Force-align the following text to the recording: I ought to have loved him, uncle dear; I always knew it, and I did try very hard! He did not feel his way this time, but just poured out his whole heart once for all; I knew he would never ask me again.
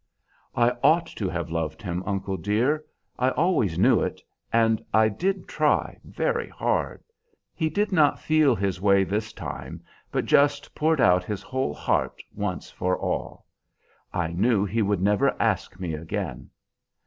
I 0.55 0.71
ought 0.81 1.05
to 1.15 1.29
have 1.29 1.51
loved 1.51 1.83
him, 1.83 2.01
uncle 2.07 2.35
dear; 2.35 2.83
I 3.19 3.29
always 3.29 3.77
knew 3.77 4.01
it, 4.01 4.19
and 4.51 4.83
I 4.91 5.09
did 5.09 5.47
try 5.47 5.99
very 6.03 6.49
hard! 6.49 7.03
He 7.53 7.69
did 7.69 7.91
not 7.91 8.17
feel 8.17 8.55
his 8.55 8.81
way 8.81 9.03
this 9.03 9.31
time, 9.31 9.83
but 10.11 10.25
just 10.25 10.73
poured 10.73 11.01
out 11.01 11.23
his 11.23 11.43
whole 11.43 11.75
heart 11.75 12.23
once 12.33 12.71
for 12.71 12.97
all; 12.97 13.45
I 14.11 14.29
knew 14.31 14.65
he 14.65 14.81
would 14.81 15.03
never 15.03 15.39
ask 15.39 15.79
me 15.79 15.93
again. 15.93 16.49